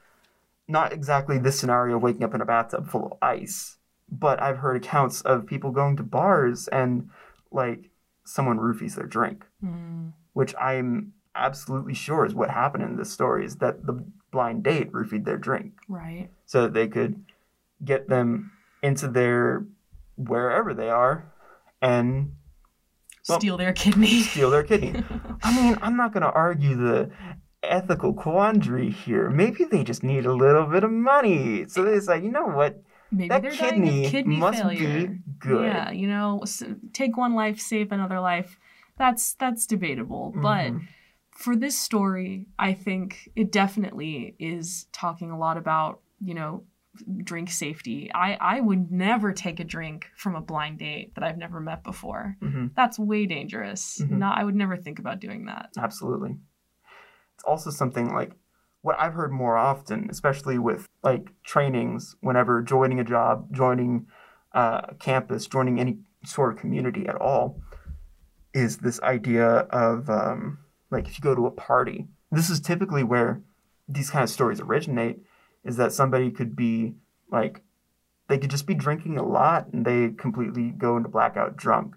[0.65, 4.77] not exactly this scenario waking up in a bathtub full of ice, but I've heard
[4.77, 7.09] accounts of people going to bars and
[7.51, 7.89] like
[8.23, 13.43] someone roofies their drink, Mm, which I'm absolutely sure is what happened in this story
[13.43, 16.29] is that the blind date roofied their drink right.
[16.45, 17.25] so that they could
[17.83, 19.65] get them into their
[20.15, 21.25] wherever they are
[21.81, 22.33] and
[23.37, 24.21] Steal their kidney.
[24.23, 24.95] steal their kidney.
[25.43, 27.11] I mean, I'm not going to argue the
[27.61, 29.29] ethical quandary here.
[29.29, 31.67] Maybe they just need a little bit of money.
[31.67, 32.81] So they say, you know what?
[33.11, 35.07] Maybe That kidney, kidney must failure.
[35.07, 35.63] be good.
[35.65, 36.43] Yeah, you know,
[36.93, 38.57] take one life, save another life.
[38.97, 40.87] That's that's debatable, but Mhm.
[41.31, 46.65] for this story, I think it definitely is talking a lot about, you know,
[47.23, 48.11] drink safety.
[48.13, 51.83] I I would never take a drink from a blind date that I've never met
[51.83, 52.37] before.
[52.41, 52.71] Mhm.
[52.75, 53.99] That's way dangerous.
[53.99, 54.17] Mhm.
[54.17, 55.71] Not I would never think about doing that.
[55.77, 56.37] Absolutely.
[57.35, 58.33] It's also something like
[58.81, 64.07] what I've heard more often, especially with like trainings, whenever joining a job, joining
[64.53, 67.61] uh, a campus, joining any sort of community at all,
[68.53, 70.59] is this idea of um,
[70.91, 73.41] like if you go to a party, this is typically where
[73.87, 75.19] these kind of stories originate,
[75.63, 76.95] is that somebody could be
[77.31, 77.61] like,
[78.27, 81.95] they could just be drinking a lot and they completely go into blackout drunk,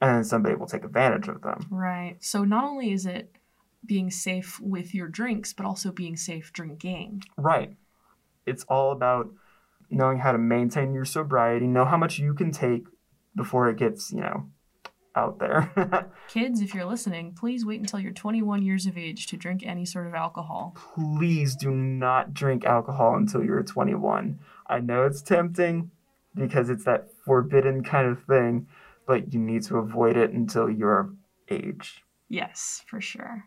[0.00, 1.66] and then somebody will take advantage of them.
[1.70, 2.16] Right.
[2.20, 3.36] So not only is it
[3.84, 7.22] being safe with your drinks, but also being safe drinking.
[7.36, 7.76] Right.
[8.46, 9.30] It's all about
[9.90, 12.84] knowing how to maintain your sobriety, know how much you can take
[13.34, 14.48] before it gets, you know,
[15.16, 16.10] out there.
[16.28, 19.84] Kids, if you're listening, please wait until you're 21 years of age to drink any
[19.84, 20.76] sort of alcohol.
[20.94, 24.38] Please do not drink alcohol until you're 21.
[24.66, 25.90] I know it's tempting
[26.34, 28.68] because it's that forbidden kind of thing,
[29.06, 31.16] but you need to avoid it until you're of
[31.48, 32.04] age.
[32.28, 33.46] Yes, for sure.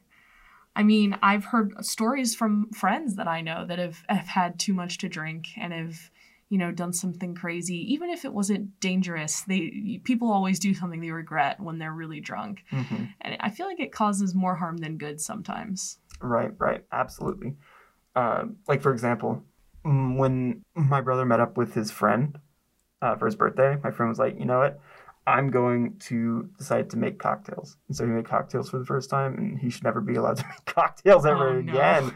[0.75, 4.73] I mean, I've heard stories from friends that I know that have, have had too
[4.73, 6.09] much to drink and have,
[6.49, 7.93] you know, done something crazy.
[7.93, 12.19] Even if it wasn't dangerous, they people always do something they regret when they're really
[12.19, 12.63] drunk.
[12.69, 15.97] hmm And I feel like it causes more harm than good sometimes.
[16.21, 17.55] Right, right, absolutely.
[18.15, 19.43] Uh, like for example,
[19.85, 22.39] mm, when my brother met up with his friend
[23.01, 24.79] uh, for his birthday, my friend was like, "You know what?
[25.25, 29.09] I'm going to decide to make cocktails." And so he made cocktails for the first
[29.09, 31.71] time, and he should never be allowed to make cocktails ever Oh, no.
[31.71, 32.13] again.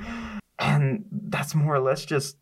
[0.59, 2.37] And that's more or less just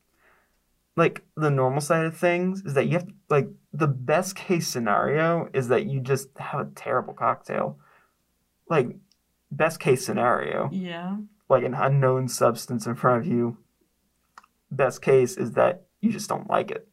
[0.95, 5.49] like the normal side of things is that you have like the best case scenario
[5.53, 7.77] is that you just have a terrible cocktail.
[8.69, 8.95] Like
[9.51, 11.17] best case scenario Yeah.
[11.49, 13.57] like an unknown substance in front of you.
[14.71, 16.87] Best case is that you just don't like it.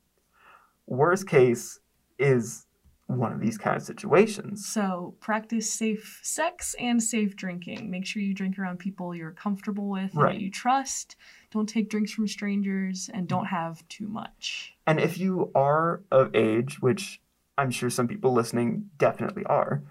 [0.86, 1.78] Worst case
[2.18, 2.66] is
[3.06, 4.66] one of these kind of situations.
[4.66, 7.90] So practice safe sex and safe drinking.
[7.90, 10.32] Make sure you drink around people you're comfortable with and Right.
[10.34, 11.16] that you trust.
[11.52, 13.54] Don't take drinks from strangers and don't mm-hmm.
[13.54, 14.74] have too much.
[14.86, 17.20] And if you are of age, which
[17.58, 19.82] I'm sure some people listening definitely are,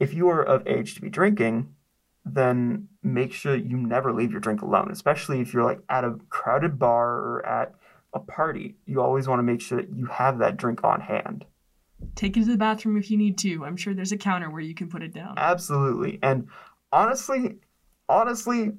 [0.00, 1.74] if you are of age to be drinking,
[2.24, 6.16] then make sure you never leave your drink alone, especially if you're like at a
[6.30, 7.74] crowded bar or at
[8.14, 8.76] a party.
[8.86, 11.44] You always want to make sure that you have that drink on hand.
[12.14, 13.64] Take it to the bathroom if you need to.
[13.64, 15.34] I'm sure there's a counter where you can put it down.
[15.36, 16.18] Absolutely.
[16.22, 16.48] And
[16.92, 17.56] honestly,
[18.08, 18.72] honestly,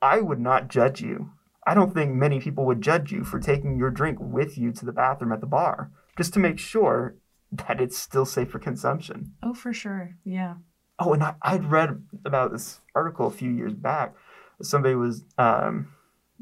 [0.00, 1.30] I would not judge you.
[1.66, 4.84] I don't think many people would judge you for taking your drink with you to
[4.84, 7.16] the bathroom at the bar, just to make sure
[7.50, 9.32] that it's still safe for consumption.
[9.42, 10.16] Oh, for sure.
[10.24, 10.56] Yeah.
[10.98, 14.14] Oh, and I, I'd read about this article a few years back.
[14.62, 15.88] Somebody was um,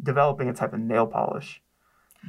[0.00, 1.62] developing a type of nail polish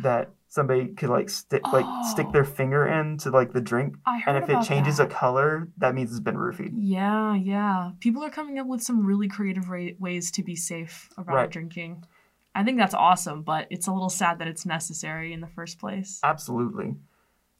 [0.01, 2.31] that somebody could like stick like stick Oh.
[2.31, 5.11] their finger into like the drink, and if it changes that.
[5.11, 6.71] a color, that means it's been roofied.
[6.75, 7.91] Yeah, yeah.
[7.99, 11.51] People are coming up with some really creative ra- ways to be safe around Right.
[11.51, 12.05] drinking.
[12.53, 15.77] I think that's awesome, but it's a little sad that it's necessary in the first
[15.77, 16.21] place.
[16.23, 16.95] Absolutely.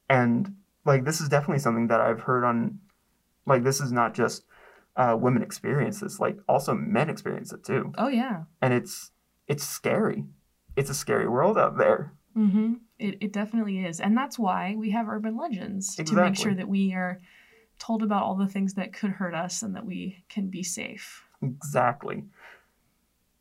[0.08, 2.78] And like this is definitely something that I've heard on
[3.44, 4.44] like this is not just
[4.96, 7.92] uh, women experience this, like also men experience it too.
[7.98, 8.44] Oh yeah.
[8.62, 9.10] And it's
[9.48, 10.24] it's scary.
[10.76, 12.12] it's a scary world out there.
[12.36, 12.74] Mm-hmm.
[12.98, 14.00] It, it definitely is.
[14.00, 17.20] And that's why we have urban legends to make sure that we are
[17.78, 21.24] told about all the things that could hurt us and that we can be safe.
[21.42, 22.24] Exactly.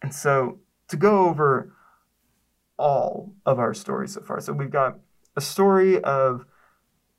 [0.01, 1.73] And so to go over
[2.77, 4.41] all of our stories so far.
[4.41, 4.99] So we've got
[5.36, 6.45] a story of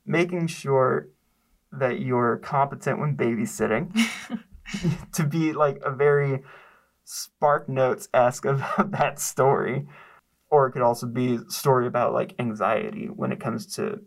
[0.05, 1.09] making sure
[1.71, 3.91] that you're competent when babysitting
[5.13, 6.43] to be like a very
[7.03, 9.87] spark notes esque about that story.
[10.49, 14.01] Or it could also be a story about like anxiety when it comes to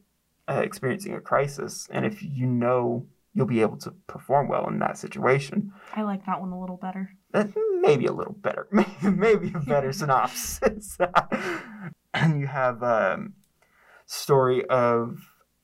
[0.49, 1.87] uh, experiencing a crisis.
[1.91, 6.27] And if you know you'll be able to perform well in that situation, I like
[6.27, 7.11] that one a little better.
[7.81, 8.67] maybe a little better,
[9.03, 10.99] maybe a better synopsis.
[12.15, 13.35] and you have um,
[14.07, 15.19] story of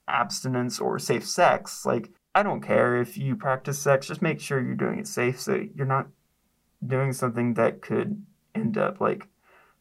[0.08, 1.84] abstinence or safe sex.
[1.84, 5.40] Like I don't care if you practice sex, just make sure you're doing it safe,
[5.40, 6.08] so you're not
[6.86, 9.26] doing something that could end up like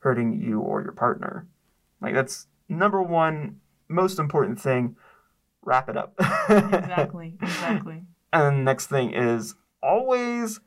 [0.06, 1.48] hurting you or your partner.
[2.00, 4.96] Like that's number one most important thing.
[5.63, 6.13] Wrap it up.
[6.48, 7.34] Exactly.
[7.41, 8.04] exactly.
[8.32, 10.60] And the next thing is always,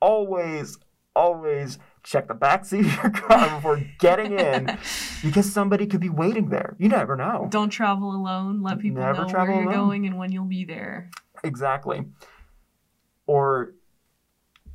[0.00, 0.78] always,
[1.16, 4.78] always check the backseat of your car before getting in
[5.24, 6.76] because somebody could be waiting there.
[6.78, 7.48] You never know.
[7.50, 8.62] Don't travel alone.
[8.62, 9.74] Let people Never know where you're alone.
[9.74, 11.10] going and when you'll be there.
[11.42, 12.04] Exactly.
[13.26, 13.72] Or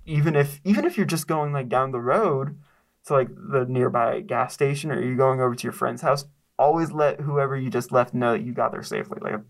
[0.06, 2.58] even if even if you're just going like down the road
[3.06, 6.26] to like the nearby gas station or you're going over to your friend's house,
[6.60, 9.18] always let whoever you just left know that you got there safely.
[9.22, 9.42] Like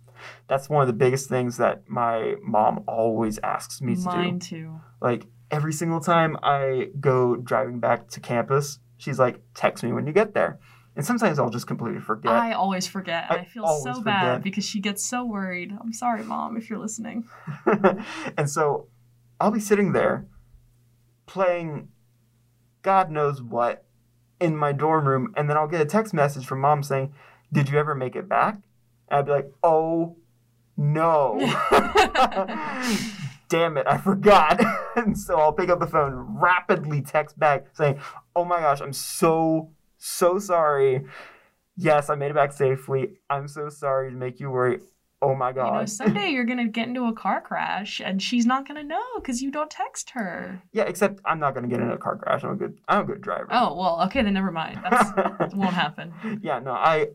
[0.48, 4.08] that's one of the biggest things that my mom always asks me to do.
[4.08, 4.80] Mine too.
[5.02, 10.08] like every single time I go driving back to campus, she's like, text me when
[10.08, 10.60] you get there.
[10.96, 12.34] And sometimes I'll just completely forget.
[12.34, 13.28] I always forget.
[13.30, 15.72] I I, feel so bad because she gets so worried.
[15.80, 17.30] I'm sorry, mom, if you're listening.
[18.38, 18.88] and so
[19.40, 20.28] I'll be sitting there
[21.28, 21.88] playing
[22.82, 23.86] God knows what
[24.40, 27.14] in my dorm room, and then I'll get a text message from mom saying,
[27.54, 28.56] Did you ever make it back?
[29.10, 30.18] And I'd be like, Oh
[30.76, 31.40] no.
[33.50, 34.62] Damn it, I forgot.
[34.96, 38.00] and so I'll pick up the phone, rapidly text back saying,
[38.36, 41.06] Oh my gosh, I'm so, so sorry.
[41.78, 43.20] Yes, I made it back safely.
[43.30, 44.80] I'm so sorry to make you worry.
[45.24, 45.74] Oh my God.
[45.74, 49.04] You know, someday you're gonna get into a car crash and she's not gonna know
[49.16, 50.62] because you don't text her.
[50.74, 52.44] Yeah, except I'm not gonna get into a car crash.
[52.44, 53.48] I'm a good I'm a good driver.
[53.52, 54.80] Oh well, okay, then never mind.
[54.84, 56.14] That's, that won't happen.
[56.42, 57.10] yeah, no, I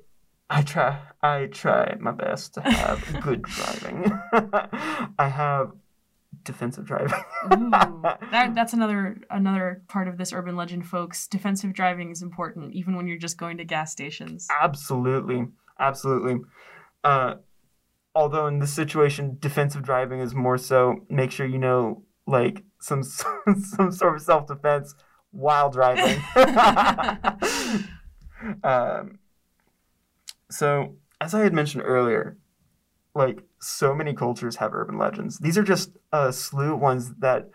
[0.48, 4.12] I try I try my best to have good driving.
[5.18, 5.72] I have
[6.44, 7.18] defensive driving.
[7.52, 11.26] Ooh, that, that's another another part of this urban legend, folks.
[11.26, 14.46] Defensive driving is important, even when you're just going to gas stations.
[14.60, 15.46] absolutely.
[15.80, 16.36] Absolutely.
[17.02, 17.34] Uh
[18.16, 23.02] although in this situation defensive driving is more so make sure you know like some
[23.60, 24.94] some sort of self-defense
[25.32, 26.22] while driving.
[28.64, 29.18] um,
[30.50, 32.38] so, as I had mentioned earlier,
[33.14, 35.38] like so many cultures have urban legends.
[35.38, 37.50] These are just a slew of ones that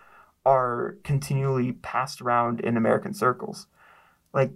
[0.46, 3.66] are continually passed around in American circles.
[4.34, 4.52] Like,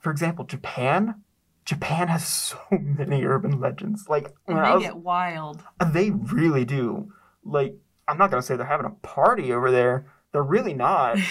[0.00, 1.22] for example, Japan.
[1.64, 4.08] Japan has so many urban legends.
[4.08, 5.62] Like, when I they was- get wild.
[5.92, 7.12] they really do.
[7.44, 7.74] Like,
[8.08, 10.06] I'm not gonna say they're having a party over there.
[10.32, 11.18] They're really not.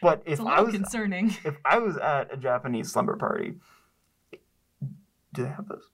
[0.00, 1.36] But if I was concerning.
[1.44, 3.56] if I was at a Japanese slumber party,
[5.34, 5.84] do they have those?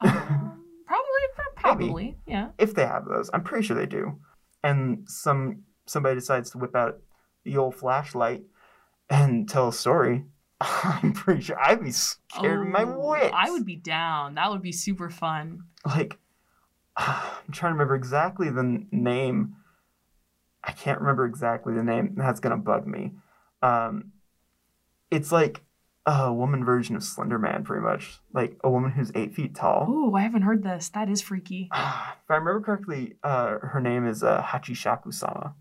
[0.00, 1.22] Um, probably,
[1.56, 2.50] probably, yeah.
[2.58, 4.20] If they have those, I'm pretty sure they do.
[4.62, 7.00] And some somebody decides to whip out
[7.44, 8.42] the old flashlight
[9.10, 10.24] and tell a story.
[11.02, 13.32] I'm pretty sure I'd be scared of my Oh, wits.
[13.34, 14.34] I would be down.
[14.34, 15.64] That would be super fun.
[15.86, 16.18] like
[16.96, 19.56] I'm trying to remember exactly the name.
[20.64, 22.14] I can't remember exactly the name.
[22.16, 23.12] That's gonna bug me.
[23.62, 24.12] Um,
[25.10, 25.62] it's like
[26.06, 28.18] a woman version of Slender Man, pretty much.
[28.32, 29.86] Like a woman who's eight feet tall.
[29.88, 30.88] Oh, I haven't heard this.
[30.88, 31.68] That is freaky.
[31.74, 35.54] if I remember correctly, uh, her name is uh, Hachishaku-sama.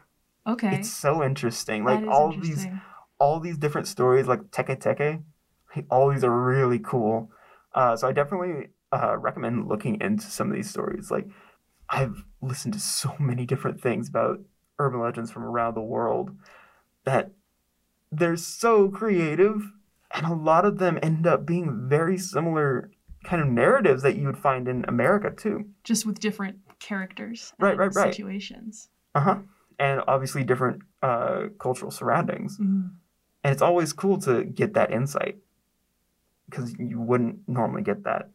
[0.47, 0.75] Okay.
[0.75, 1.83] It's so interesting.
[1.83, 2.81] Like all these interesting.
[3.19, 5.23] All these different stories, like Teke Teke,
[5.89, 7.31] all these are really cool.
[7.73, 11.11] Uh, so I definitely uh, recommend looking into some of these stories.
[11.11, 11.27] Like
[11.89, 14.39] I've listened to so many different things about
[14.79, 16.31] urban legends from around the world
[17.05, 17.31] that
[18.11, 19.61] they're so creative,
[20.11, 22.91] and a lot of them end up being very similar
[23.23, 25.65] kind of narratives that you would find in America too.
[25.83, 27.53] Just with different characters.
[27.59, 28.13] Right, and right, right.
[28.13, 28.89] Situations.
[29.13, 29.35] Uh huh.
[29.79, 32.57] And obviously different uh, cultural surroundings.
[32.57, 32.91] Mhm.
[33.43, 35.37] And it's always cool to get that insight
[36.49, 38.29] because you wouldn't normally get that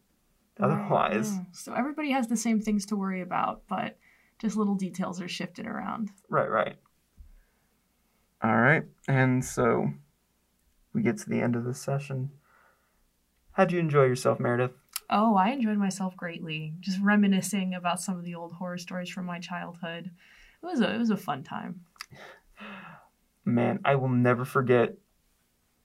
[0.59, 1.31] otherwise.
[1.33, 1.43] Yeah.
[1.51, 3.97] So everybody has the same things to worry about, but
[4.39, 6.11] just little details are shifted around.
[6.29, 6.75] Right, right.
[8.43, 8.83] All right.
[9.07, 9.89] And so
[10.93, 12.31] we get to the end of this session.
[13.53, 14.73] How'd you enjoy yourself, Meredith?
[15.09, 16.73] Oh, I enjoyed myself greatly.
[16.79, 20.11] Just reminiscing about some of the old horror stories from my childhood.
[20.61, 21.81] It was a it was a fun time.
[23.45, 24.95] Man, I will never forget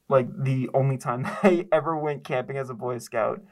[0.09, 3.43] like the only time I ever went camping as a Boy Scout.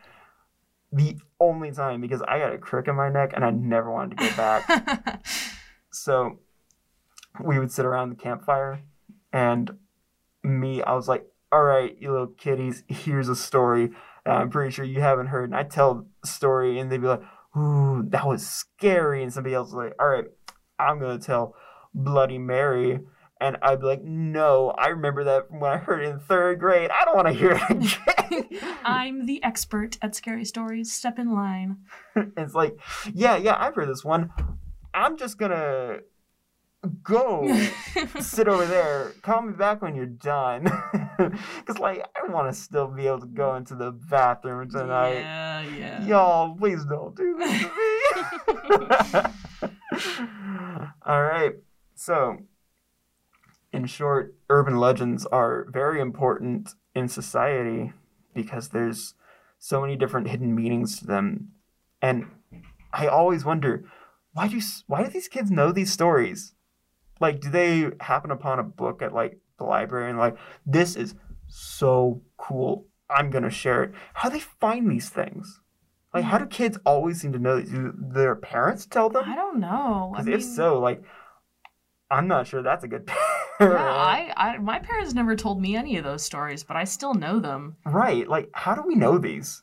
[0.92, 4.18] The only time because I got a crick in my neck and I never wanted
[4.18, 5.26] to go back.
[5.90, 6.38] so
[7.42, 8.82] we would sit around the campfire
[9.32, 9.76] and
[10.42, 13.90] me, I was like, all right, you little kiddies, here's a story
[14.26, 15.50] I'm pretty sure you haven't heard.
[15.50, 17.22] And I tell the story and they'd be like,
[17.56, 19.22] ooh, that was scary.
[19.22, 20.24] And somebody else is like, all right,
[20.78, 21.54] I'm going to tell
[21.94, 23.00] Bloody Mary.
[23.38, 26.58] And I'd be like, no, I remember that from when I heard it in third
[26.58, 26.90] grade.
[26.90, 28.76] I don't want to hear it again.
[28.84, 30.92] I'm the expert at scary stories.
[30.92, 31.78] Step in line.
[32.16, 32.78] it's like,
[33.12, 34.30] yeah, yeah, I've heard this one.
[34.94, 36.00] I'm just going to
[37.02, 37.46] go
[38.20, 39.12] sit over there.
[39.20, 40.64] Call me back when you're done.
[41.18, 45.18] Because, like, I want to still be able to go into the bathroom tonight.
[45.18, 46.06] Yeah, yeah.
[46.06, 49.32] Y'all, please don't do this to
[49.92, 50.08] me.
[51.04, 51.52] All right.
[51.94, 52.38] So,
[53.76, 57.92] in short, urban legends are very important in society
[58.34, 59.14] because there's
[59.58, 61.52] so many different hidden meanings to them.
[62.02, 62.26] And
[62.92, 63.84] I always wonder,
[64.32, 66.54] why do why do these kids know these stories?
[67.20, 71.14] like do they happen upon a book at like the library and like this is
[71.48, 75.60] so cool i'm gonna share it how do they find these things
[76.12, 76.50] like how do mm.
[76.50, 80.26] kids always seem to know these do their parents tell them i don't know because
[80.28, 81.02] if so like
[82.10, 83.10] i'm not sure that's a good.
[83.60, 87.14] yeah I, I my parents never told me any of those stories but i still
[87.14, 89.62] know them right like how do we know these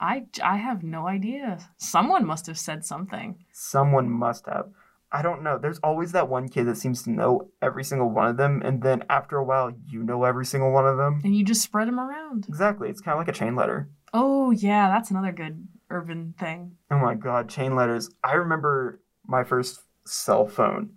[0.00, 4.70] i i have no idea someone must have said something someone must have
[5.14, 5.58] I don't know.
[5.58, 8.82] There's always that one kid that seems to know every single one of them, and
[8.82, 11.20] then after a while, you know every single one of them.
[11.22, 12.46] And you just spread them around.
[12.48, 12.88] Exactly.
[12.88, 13.88] It's kind of like a chain letter.
[14.12, 14.88] Oh, yeah.
[14.88, 16.72] That's another good urban thing.
[16.90, 17.48] Oh my God.
[17.48, 18.10] Chain letters.
[18.24, 20.90] I remember my first cell phone.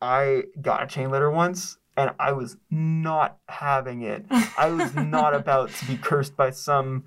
[0.00, 4.26] I got a chain letter once, and I was not having it.
[4.58, 7.04] I was not about to be cursed by some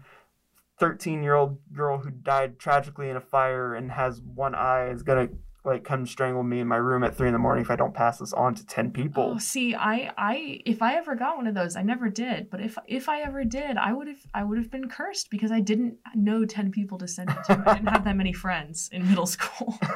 [0.80, 5.04] 13 year old girl who died tragically in a fire and has one eye is
[5.04, 5.30] gonna
[5.66, 7.94] like come strangle me in my room at three in the morning if I don't
[7.94, 9.34] pass this on to ten people.
[9.36, 12.50] Oh, see, I, I, if I ever got one of those, I never did.
[12.50, 15.52] But if if I ever did, I would have, I would have been cursed because
[15.52, 17.64] I didn't know ten people to send it to.
[17.66, 19.78] I didn't have that many friends in middle school.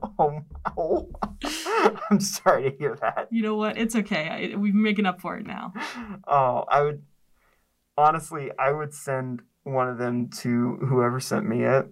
[0.18, 0.40] oh,
[0.76, 1.08] oh,
[2.10, 3.28] I'm sorry to hear that.
[3.30, 3.78] You know what?
[3.78, 4.52] It's okay.
[4.52, 5.72] I, we're making up for it now.
[6.26, 7.02] Oh, I would
[7.96, 11.88] honestly, I would send one of them to whoever sent me it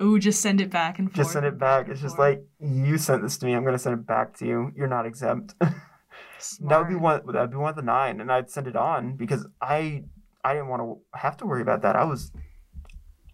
[0.00, 1.16] Ooh, just send it back and forth.
[1.16, 1.88] Just send it back.
[1.88, 3.54] It's just like you sent this to me.
[3.54, 4.72] I'm gonna send it back to you.
[4.76, 5.54] You're not exempt.
[5.60, 7.22] that would be one.
[7.26, 10.04] That'd be one of the nine, and I'd send it on because I
[10.46, 11.96] I didn't want to have to worry about that.
[11.96, 12.30] I was,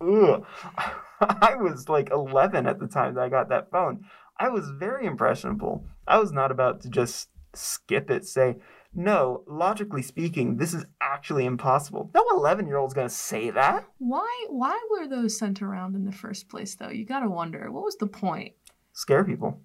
[0.01, 0.47] ugh,
[1.21, 4.05] I was like 11 at the time that I got that phone.
[4.39, 5.85] I was very impressionable.
[6.07, 8.25] I was not about to just skip it.
[8.25, 8.57] Say,
[8.95, 12.11] no, logically speaking, this is actually impossible.
[12.15, 13.87] No 11 year old's going to say that.
[13.99, 16.91] Why, why were those sent around in the first place, though?
[16.91, 17.71] You got to wonder.
[17.71, 18.53] What was the point?
[18.93, 19.61] Scare people.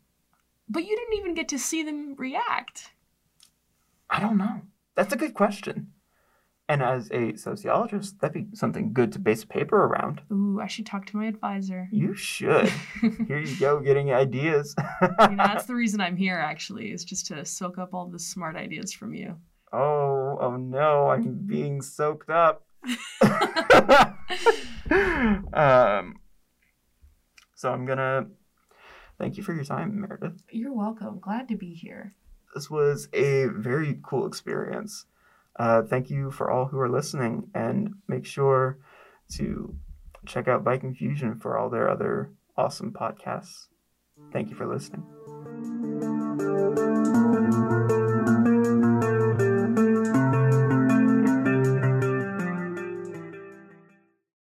[0.69, 2.91] But you didn't even get to see them react.
[4.09, 4.61] I don't know.
[4.95, 5.91] That's a good question.
[6.70, 10.22] And as a sociologist, that'd be something good to base a paper around.
[10.32, 11.88] Ooh, I should talk to my advisor.
[11.93, 12.68] You should.
[13.28, 14.76] here you go, getting ideas.
[15.01, 18.20] you know, that's the reason I'm here, actually, is just to soak up all the
[18.20, 19.38] smart ideas from you.
[19.72, 22.65] Oh, oh no, I'm being soaked up.
[25.53, 26.15] um,
[27.55, 28.28] so I'm gonna
[29.18, 30.41] thank you for your time, Meredith.
[30.51, 31.20] You're welcome.
[31.20, 32.13] Glad to be here.
[32.53, 35.05] This was a very cool experience.
[35.57, 38.79] Uh, thank you for all who are listening, and make sure
[39.33, 39.75] to
[40.25, 43.67] check out Viking Fusion for all their other awesome podcasts.
[44.31, 45.05] Thank you for listening.